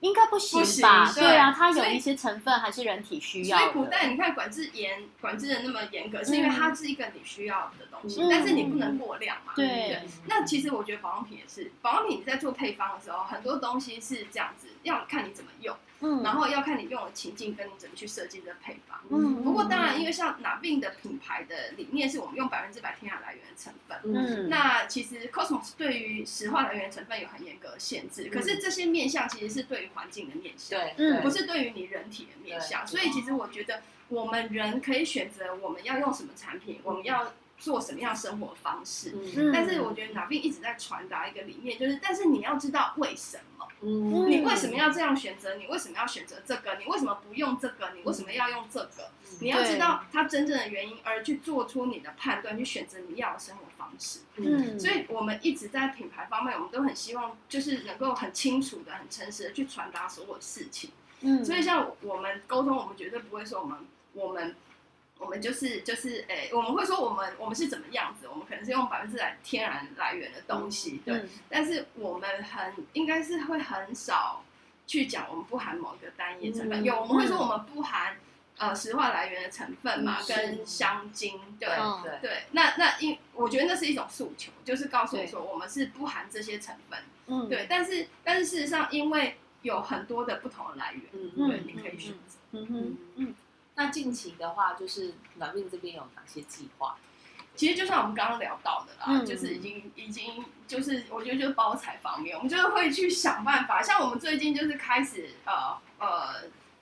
[0.00, 1.10] 应该不行吧？
[1.14, 3.56] 对啊，它有一些成分还是人体需要。
[3.56, 9.54] 所以古代你看管制严，管制的那么严格，是因为它是一个你需要的东西，但是你不能过量嘛。
[9.56, 10.02] 对。
[10.26, 15.74] 那其实我觉得保养品也是，保养品你在做配方的时候，很多东西是这样子，要看你怎么用。
[16.22, 18.98] 然后要看你用的情境，跟你怎么去设计你的配方。
[19.10, 23.98] 嗯，不过当然，因为像哪病的品牌的理念是我们用百分之百天然来源的成分。
[24.04, 28.28] 嗯，那其实 Cosmos 对于石化来源成分有很严格的限制。
[28.28, 32.86] 可是这些面向其实是对于环境的面向，对，不是对于你人体的面向。
[32.86, 37.32] 所以其实我觉得我们人可以选择我们要用什么产品，我们要。
[37.56, 39.14] 做什么样生活方式？
[39.52, 43.53] 但是我觉得哪边一直在传达一个理念，就是但是你要知道为什么，
[43.84, 45.56] 你为什么要这样选择？
[45.56, 46.76] 你为什么要选择这个？
[46.76, 47.90] 你为什么不用这个？
[47.94, 49.10] 你为什么要用这个？
[49.40, 54.20] 你要知道它真正的原因，而去做出你的判断，去选择你要的生活方式。
[54.36, 60.90] 嗯，所以我们一直在品牌方面，我们都很希望就是能够很清楚的、很诚实的去传达所有事情。
[61.20, 63.78] 嗯，所以像我们沟通，我们绝对不会说我们
[64.12, 64.54] 我们。
[65.18, 68.28] 我们就是就是诶，我们会说我们我们是怎么样子？
[68.28, 71.24] 我们可能是用百分之百天然来源的东西，对。
[71.48, 74.44] 但是我们很应该是会很少
[74.86, 76.82] 去讲我们不含某一个单一成分。
[76.84, 78.16] 有我们会说我们不含
[78.58, 81.68] 呃石化来源的成分嘛，跟香精，对
[82.02, 82.42] 对对。
[82.50, 86.98] 那那因我觉得那是一种诉求，就是告诉你说我们是不含这些成分，
[87.28, 87.66] 嗯，对。
[87.70, 93.34] 但是但是事实上，因为有很多的不同的来源，嗯对，你可以选择，嗯哼嗯。
[93.76, 96.96] 那近期的话，就是暖病这边有哪些计划？
[97.56, 103.80] 其实就像我们刚刚聊到的啦，就是已经已经就是我觉得就是包材方面，我们就是会去想办法。
[103.80, 106.34] 像我们最近就是开始呃呃，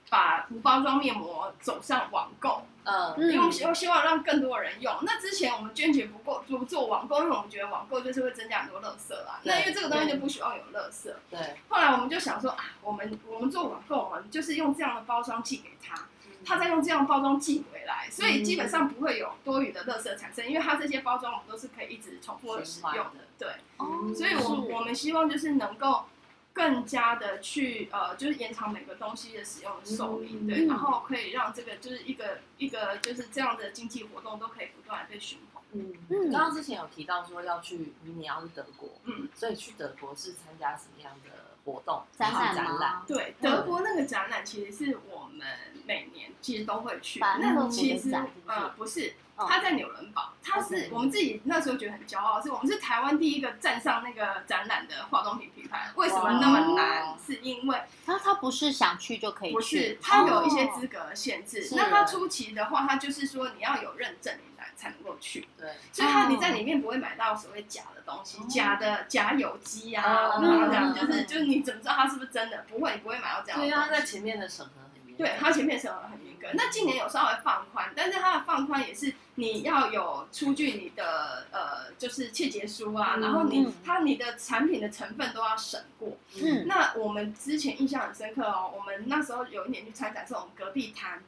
[0.09, 4.96] 把无包装面膜走向网购，嗯，因为我们希希望让更多人用。
[5.02, 9.40] 那之前我们坚决不够不做网购，因为我们觉得网购就是会增加很多垃圾啦。
[9.42, 11.12] 那因为这个东西就不希望有垃圾。
[11.28, 11.59] 对。
[11.68, 16.07] 后来我们就想说啊，我们我们做网购，我们就是用这样的包装寄给他。
[16.44, 23.26] 他再用这样包装寄回来，所以基本上不会有多余的垃圾产生，因为它这些包装我们都是可以一直重复的使用的。
[23.38, 24.12] 对，哦。
[24.14, 26.05] 所以我我们希望就是能够
[26.52, 35.62] 更加的去呃，就是延长每个东西的使用的寿命，对，然后可以让这个就是一个一个就是这样的经济活动都可以不断的被循环。
[35.72, 35.94] 嗯。
[36.11, 42.03] 嗯，刚刚之前有提到说要去明年要去德国，嗯，所以去德国是参加什么样的活动？
[42.16, 45.46] 展览对，德国那个展览其实是我们。
[45.85, 48.14] 每年其实都会去，那其实
[48.46, 55.90] 呃不是，他在纽伦堡，他是我们自己那时候觉得很骄傲，是我们是台湾第一个站上那个展览的化妆品品牌。
[55.96, 57.18] 为什么那么难？
[57.27, 61.68] 是因为他他不是想去就可以去，不是他有一些资格限制。
[61.72, 65.46] 那他初期的话，他就是说你要有认证你才才能够去。
[65.58, 72.64] 对，所以它你在里面不会买到所谓假的东西，假的假有机啊，这样就是就是你怎么知道它是不是真的？
[72.68, 73.61] 不会，你不会买到这样。
[73.61, 74.72] 对啊，在前面的审核。
[75.18, 76.48] 对，它前面审核很严格。
[76.54, 86.16] 那今年有稍微放宽，但是它的放宽也是你要有出具你的呃，就是切结书啊，然后你它你的产品的成分都要审过。
[86.42, 91.22] 嗯，那我们之前印象很深刻哦，我们那时候有一年去参展，是我们隔壁摊，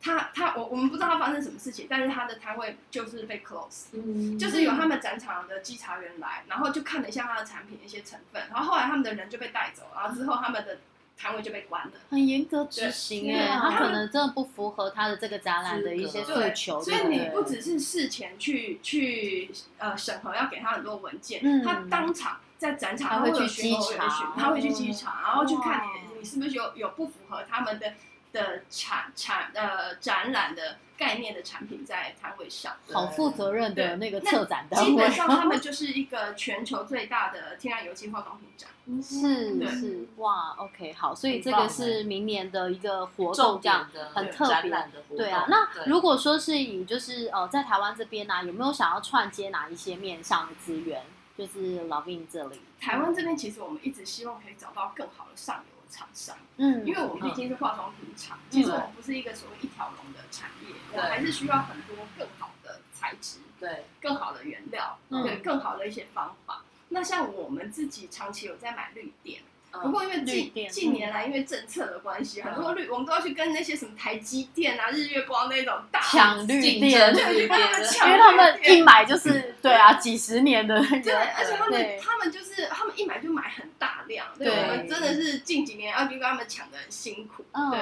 [0.00, 10.78] 他他我我们不知道他发生什么事情，但是他的摊位就是被 close，嗯，就是有他们展场的稽查员来，然后就看了一下他的产品一些成分，然后后来他们的人就被带走，然后之后他们的。
[11.22, 16.82] 摊位就被关了，很严格执行哎，他可能真的不符合他的这个展览的一些诉求。
[16.82, 27.92] 所以你不只是事前去去呃审核，要给他很多文件，他当场在展场他会去稽查，他会去稽查，然后去看你你是不是有有不符合他们的
[28.32, 30.76] 的产产呃展览的。
[31.00, 34.90] 概念的产品在摊位上，好负责任的那个策展单位。
[34.90, 38.68] 基本上他们就是一个全球最大的天然油漆化妆品展。
[39.02, 44.70] 是是哇，OK 好，所以这个是明年的一个活动，这样很特别。
[45.16, 51.02] 对啊，那如果说是以就是呃在台湾这边呢，有没有想要串接哪一些面上的资源？
[51.34, 55.79] 就是老兵这里，台湾这边其实我们一直希望可以找到更好的上游。
[55.90, 66.62] 厂商，嗯，因为我们毕竟是化妆品厂，其实我们不是一个所谓一条龙的产业，我还是需要很多更好的材质，对，更好的原料，对，更好的一些方法。
[66.88, 69.42] 那像我们自己长期有在买绿电。
[69.72, 84.50] 不过因为近近年来因为政策的关系，很多绿我们都要去跟那些什么台积电啊、日月光那种大抢绿电，因为他们一买就是对啊几十年的，对，而且他们他们就是他们一买就买很大量，对。
[84.50, 87.80] 我们真的是近几年要去跟他们抢的很辛苦，对。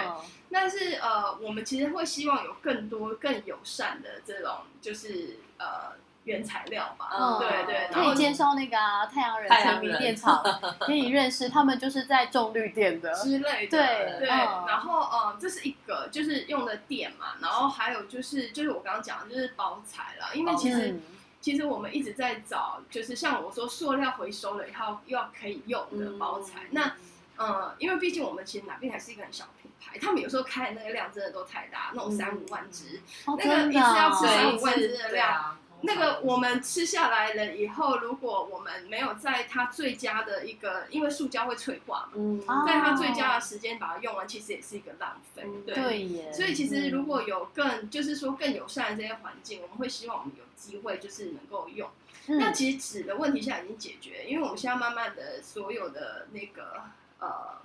[0.50, 5.96] 但是呃，我们其实会希望有更多更友善的这种就是呃。
[6.28, 7.38] 原材料嘛，嗯。
[7.38, 8.76] 对对，可以介绍那个
[9.12, 10.42] 太阳人全民电厂，
[10.78, 13.12] 可以认识他们就是在种绿电的。
[13.14, 14.28] 之类的，对对。
[14.28, 21.00] 然后嗯，这是一个就是用的电嘛，然后还有就是就是我刚刚讲的就是包材了，因为其实
[21.40, 26.92] 其实我们一直在找，就是像我说塑料回收了以后又要可以用的包材，那
[27.36, 35.56] 呃，因为毕竟我们其实哪边还是一个很小品牌，他们有时候开的那个量真的都太大，那种三五万只，那个一次要吃三五万只的量。
[35.82, 45.44] 那个我们吃下来了以后，如果我们没有在它最佳的一个，因为塑胶会脆化嘛，在它最佳的时间把它用完，其实也是一个浪费。
[45.64, 51.88] 对，所以其实如果有更，就是说更友善的这些环境，我们会希望我们有机会就是能够用。
[52.26, 56.82] 那其实纸的问题现在已经解决，因为我们现在慢慢的所有的那个
[57.20, 57.58] 呃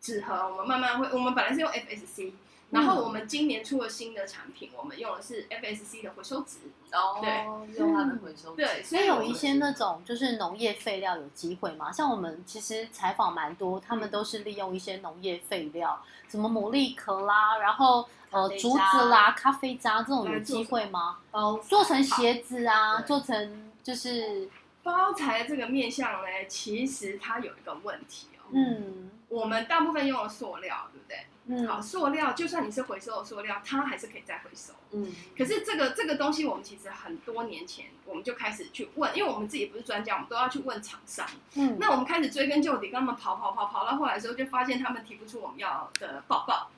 [0.00, 2.32] 纸盒，我们慢慢会，我们本来是用 FSC。
[2.70, 6.58] 然后我们今年出了新的产品，我们用的是 FSC 的回收纸。
[6.92, 8.54] 哦，对，用它的回收。
[8.54, 11.90] 对，所以有一些那种就是农业废料有机会吗？
[11.92, 21.18] 像我们其实采访蛮多，他们都是利用一些农业废料，什么牡蛎壳啦，然后呃竹子啦、咖啡渣这种有机会吗？
[21.32, 24.48] 哦做成鞋子啊，做成就是
[24.82, 28.50] 包材这个面向呢，其实它有一个问题哦。
[28.52, 31.26] 嗯，我们大部分用的塑料，对不对？
[31.66, 34.72] 好，塑料就算你是回收的塑料，它还是可以再回收。
[34.92, 41.26] 嗯，可是这个这个东西，我们其实很多年前我们就开始去问，因为我们自己不是专家，我们都要去问厂商。
[41.54, 46.68] 嗯，那我们开始追根究底，跟他们跑跑跑跑到后来的时候，就发现他们提不出我们要的报告。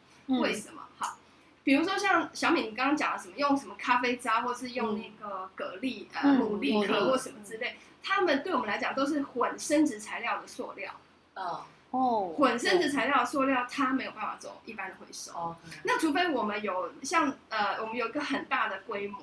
[0.41, 0.83] 为什么？
[0.99, 1.19] 好，
[1.65, 10.93] 比如说像小敏你刚刚讲的什么，用什么咖啡渣，或是用那个蛤蜊呃牡蛎壳或什么之类，他们对我们来讲都是混生殖材料的塑料。
[11.35, 11.61] 嗯。
[11.93, 15.55] 哦，混生殖材料的塑料，它没有办法走一般的回收。
[15.83, 19.21] 那除非我们有像呃，我们有一个很大的规模，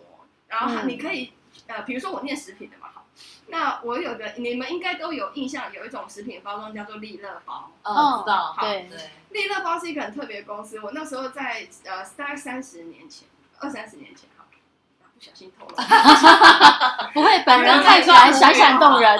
[0.47, 1.33] 然后你可以
[1.65, 3.07] 呃，比如说我念食品的嘛，好，
[3.47, 7.71] 那我有个你们应该都有印象，有一种食品包装叫做利乐包。
[7.81, 8.55] 哦，知道。
[8.61, 8.99] 对对。
[9.31, 13.27] 利乐包是一个很特别的公司，我那时候在呃大概三十年前，
[13.57, 14.45] 二三十年前哈，
[15.15, 15.73] 不小心透露。
[17.15, 19.17] 不会，本人看起来闪闪动人。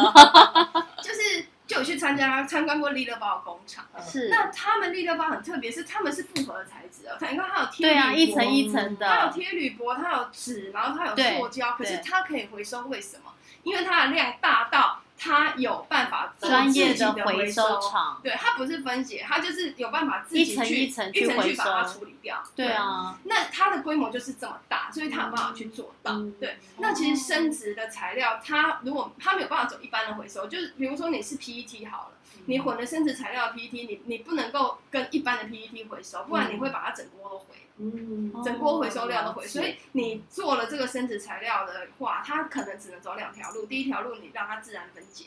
[1.01, 1.48] 就是。
[1.79, 7.17] 就有去参加参观过利乐包的工厂，是那他们利乐包很特别，是他们是复合的材质哦。
[7.21, 13.33] 你看它有贴对啊，一层一层的，它有贴铝箔，它有纸，然后它有塑胶，可是它可以回收，为什么？
[13.63, 14.98] 因为它的量大到。
[15.21, 22.41] 它有办法专业的回收厂，对，它不是分解，它就是有办法自己去一层一层去把它处理掉。
[22.55, 26.17] 对啊，那它的规模就是这么大，所以它有办法去做到。
[26.39, 32.11] 对，那其实生值的材料，它如果它没有办法走一般的回收，就是比如说你是 PET 好了，
[32.49, 37.45] 你混了生殖材料的 PPT，你你不能够跟一般的 PPT 回收，不然你会把它整锅都毁。
[37.77, 43.67] 嗯，整锅回收料都回，所以你做了这个生殖材料的话，它可能只能走两条路。
[43.67, 45.25] 第一条路，你让它自然分解，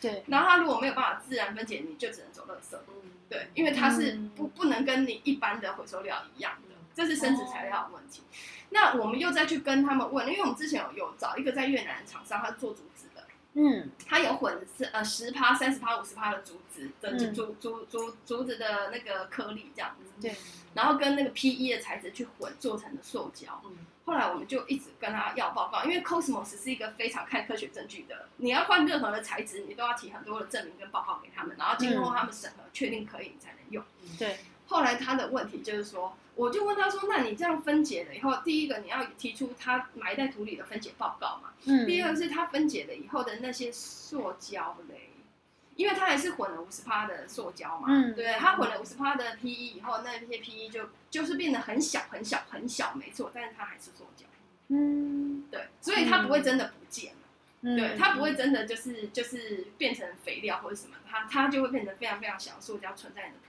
[0.00, 0.22] 对。
[0.28, 8.22] 然后它如果没有办法自然分解，你就只能走垃圾，嗯，对，因为它是不不能跟你一般的回收料一样的，这是生殖材料的问题。
[8.70, 12.99] 那我们又再去跟他们问，因为我们之前有有找一个在越南的厂商，他做竹子的，
[13.54, 20.36] 嗯，它有混是呃十趴、三十趴、五十趴的竹子的竹竹竹竹子的那个颗粒这样子，对。
[20.72, 33.84] 然后跟那个 PE 的材质去混做成的塑胶，嗯后来我们就一直跟他要报告，因为 Cosmos 是一个非常看科学证据的，你要换任何的材质，你都要提很多的证明跟报告给他们，然后经过他们审核，确定可以你才能用。
[34.18, 34.38] 对。
[34.70, 41.50] 后来他的问题就是说，我就问他说：“那你这样分解了以后，第一个你要提出它埋在土里的分解报告嘛？
[41.66, 41.86] 嗯。
[41.86, 45.10] 第二个是它分解了以后的那些塑胶嘞。”
[45.76, 54.26] 因为它还是混了五十帕的塑胶嘛，嗯，对，它混了五十帕的 PE 以后，那些 PE 就就是变得很小很小很小，没错，但是它还是塑胶，
[54.68, 63.40] 嗯，对，所以它不会真的不见了，对，它不会真的就是就是变成肥料或者什么，它它就会变成非常非常小的塑胶存在你的。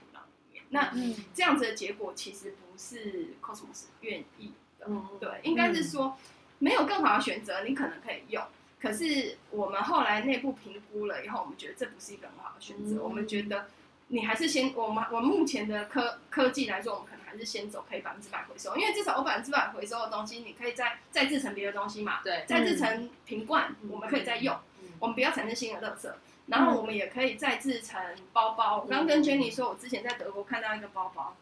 [0.72, 0.92] 那
[1.34, 4.86] 这样子的结果其实不是 Cosmos 愿意的，
[5.20, 6.16] 对，应该是说
[6.58, 8.42] 没有更好的选择，你可能可以用。
[8.80, 13.02] 可是我们后来内部评估了以后，我们觉得这不是一个很好的选择。
[13.02, 13.68] 我们觉得
[14.08, 22.20] 你还是先我们我们目前的科科技来说，我们可能还是先走可以百分之百回收，因为至少我百分之百回收的东西，你可以再再制成别的东西嘛。
[22.24, 24.56] 对，再制成瓶罐，我们可以再用。
[24.98, 26.10] 我们不要产生新的垃圾，
[26.52, 27.98] 然后我们也可以再制成
[28.30, 28.82] 包包。
[28.82, 31.34] 我刚跟 Jenny 说，我之前在德国看到一个包包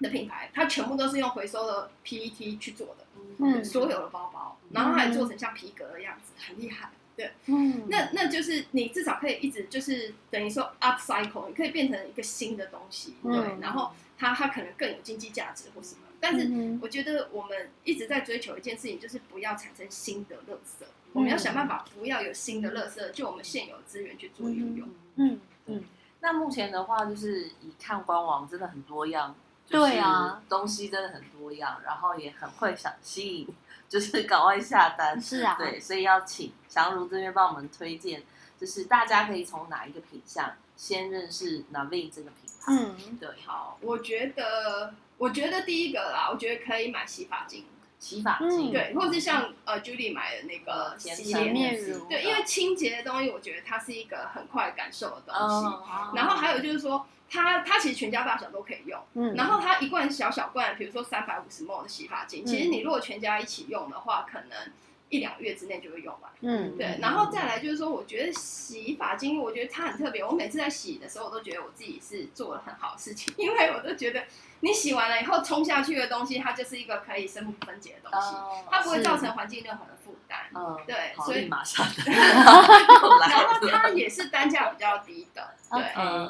[0.00, 3.04] 的品牌，它全部都是用回收的 PET 去做的。
[3.40, 6.88] 嗯，所有的包包，然后还做成像皮革的样子，很厉害。
[7.14, 16.02] 对，嗯，那那就是你至少可以一直就是等于说 upcycle，你可以变成一个新的东西，对，然后它它可能更有经济价值或什么。
[16.20, 20.84] 但是我觉得我们一直在追求一件事情，就是不要产生新的垃圾。
[21.12, 24.88] 我们要想办法不要有新的垃圾，就我们现有资源去做运用。
[25.16, 25.84] 嗯嗯。
[26.20, 29.34] 那目前的话，就是以看官网真的很多样，
[29.68, 33.48] 对啊，东西真的很多样，然后也很会想吸引，
[33.88, 35.18] 就是赶快下单。
[35.22, 35.56] 是啊。
[35.58, 38.22] 对，所以要请祥如这边帮我们推荐，
[38.58, 42.72] 就是大家可以从哪一个品相先认识 Navi 这个品牌。
[42.72, 43.28] 嗯，对。
[43.46, 47.64] 好，我觉得，我觉得第一个啦，我觉得可以买洗发精。
[47.98, 56.16] 洗发精对，或者是像呃 Julie 买的那个洗面乳，对，因为清洁的东西，我觉得它是一个很快感受的东西。
[56.16, 59.00] 然后还有就是说，它它其实全家大小都可以用。
[59.14, 59.34] 嗯。
[59.34, 64.72] 然后它一罐小小罐，比如说三百五十 ml 的洗发精，其实你如果全家一起用的话，可能
[65.08, 66.30] 一两个月之内就会用完。
[66.40, 66.76] 嗯。
[66.76, 70.24] 对，然后再来就是说，我觉得洗发精，我觉得它很特别。
[70.24, 74.24] 我每次在洗的时候，我都觉得我自己是做了很好的事情，因为我都觉得。
[74.60, 78.34] 你洗完了以后冲下去的东西，它就是一个可以生物分解的东西，
[78.68, 80.36] 它不会造成环境任何的负担。
[80.52, 81.86] 嗯，对，所以马上。
[82.04, 85.80] 然后它也是单价比较低的，对。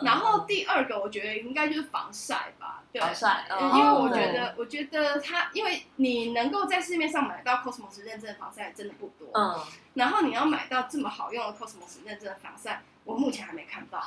[0.04, 3.46] 然后第二个我觉得应该就是防晒吧，对，防晒。
[3.74, 9.60] 因为我觉得，我觉得它，因为你能够在市面上买到 Cosmos 认证的防晒真的不多，嗯。
[9.94, 12.82] 然后你要买到这么好用的 Cosmos 认证的防晒。
[13.04, 13.98] 我目前还没看到，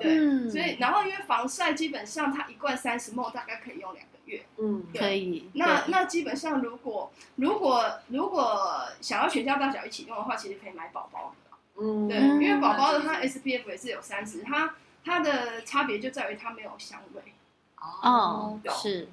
[0.00, 5.50] 对，所以然后因为防晒基本上它一罐三十沫大概可以用两个月，嗯，可以。
[5.52, 14.74] 那那基本上如果如果如果想要全家大小一起用的话，其实可以买宝宝的，嗯，对，因为宝宝的它 SPF 也是有三十，它
[15.04, 17.20] 它的差别就在于它没有香味。
[17.80, 19.08] 哦，是。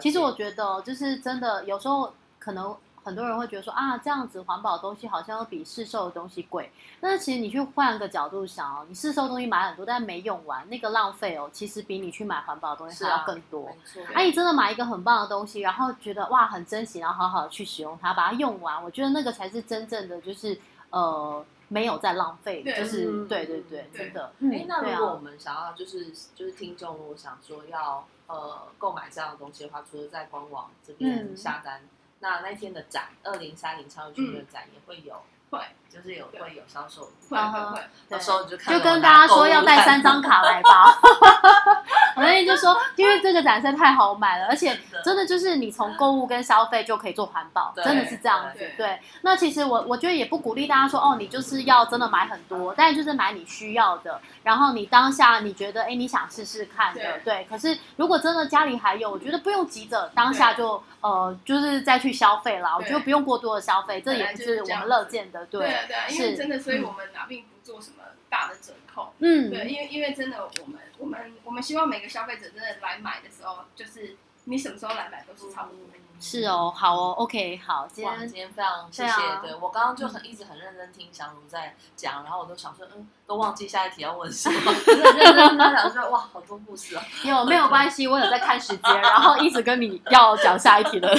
[0.00, 2.76] 其实我觉得就是真的有时候可能。
[3.06, 6.72] 很多人会觉得说啊，这样子环保的东西好像比市售的东西贵。
[7.00, 13.68] 但是其实你去换个角度想哦，你市售东西买很多，但是没用完，那个浪费哦，其实比你去买环保的东西还要更多。
[14.12, 20.58] 啊，你真的买一个很棒的东西，然后觉得哇很珍惜，然后好好的去使用它，把它用完，我觉得那个才是真正的就是
[20.90, 24.32] 呃没有在浪费，就是对对对，真的。
[24.40, 31.82] 哎，那如果我们想要就是就是听众，如果想说要呃购买这样的东西的话，除了在官网这边下单。
[32.18, 40.98] 那那天的展，二零三零超级的展也会有，会就是有会有销售，会会会，到时候就看就跟大家说要带三张卡来吧。
[42.16, 48.70] 我那天就说，因为这个展在太好买了，而且真的就是你从购物跟消费就可以做环保，真的是这样子。
[48.76, 57.46] 对，那其实我我觉得也不鼓励大家说，哦，你就是要真的买很多，但就是买你需要的，然后你当下你觉得，哎，你想试试看的，对。
[57.48, 62.74] 可是如果真的家里还有，我觉得不用急着当下就呃，就是再去消费了。
[62.78, 65.35] 我觉得不用过多的消费，这也是我们乐见的。
[65.44, 67.96] 对对，因为真的，所以我们拿并不做什么
[68.30, 69.12] 大的折扣。
[69.18, 75.80] 嗯，对，因为因为真的，我们我们我们希望每个消费者真的来买的时候，就是你什么时候来买都是差不多。
[76.20, 79.12] 是哦，好哦，OK，好，今天今天非常谢谢。
[79.42, 83.08] 对我刚刚就很一直很认真听祥如在讲，然后我都想说，嗯。
[83.26, 87.04] 都忘记下一题要问什么， 认真认真讲说哇，好多故事啊！
[87.24, 88.06] 有没有关系？
[88.06, 91.12] 我有在看时间，然后一直跟你要讲下一题的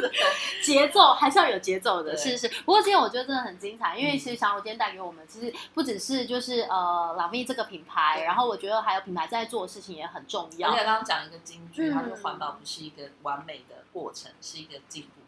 [0.64, 2.48] 节奏，还是要有节奏的，是是。
[2.64, 10.70] 不过今天我觉得真的很精彩，因为其实小茹今天带给我们，其实不只是就是呃老蜜这个品牌，然后我觉得还有品牌在做的事情也很重要。
[10.70, 15.21] 而且刚刚讲一个金句，他说环保不是一个完美的过程，是一个进步。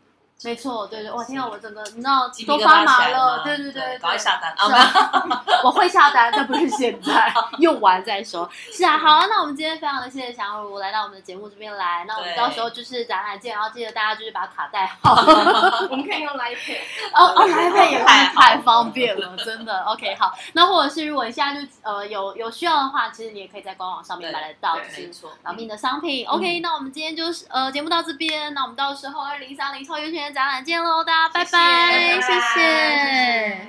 [0.44, 4.52] 没错，对对，哇，天啊我整个，你知道都发麻了，对对对，赶快下单。
[4.56, 5.42] 啊！
[5.64, 8.48] 我会下单，但不是现在， 用完再说。
[8.70, 15.14] 是啊，好，那我们今天非常的谢谢祥如来到我们的节目这边来，那我们到时候就是展览见，然后记得大家就是把卡带好，
[15.90, 16.76] 我们可以用来配
[17.14, 19.82] 哦哦，来配也太太方便了，真的。
[19.84, 26.26] OK，好，那或者是如果你现在就呃有有需要的话，其实你也可以在官网上面买得到，没错，老命的商品。
[26.26, 30.33] OK，那我们今天就是呃节目到这边，那我们到时候二零三零超越圈。
[30.34, 33.68] 展览见喽，大家拜拜，谢谢。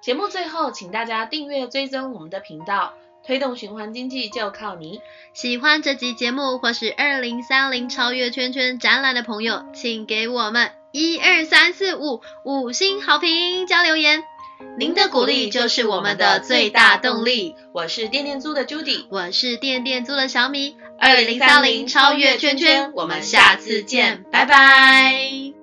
[0.00, 2.94] 节目最后，请大家订阅追踪我们的频道，
[3.24, 5.00] 推动循环经济就靠你。
[5.34, 14.22] 喜欢这集节目或是二零三零超越圈圈展览的朋友，请给我们一二三四五五星好评加留言。
[14.78, 17.54] 您的鼓励就是我们的最大动力。
[17.72, 20.76] 我是电电租的 Judy，我是电电租的小米。
[20.98, 25.55] 二零三零超越圈圈，我们下次见，拜拜。